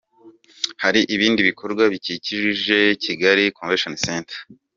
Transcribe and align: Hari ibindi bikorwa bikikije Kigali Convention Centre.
Hari 0.83 1.01
ibindi 1.15 1.39
bikorwa 1.49 1.83
bikikije 1.93 2.79
Kigali 3.03 3.43
Convention 3.57 3.93
Centre. 4.05 4.37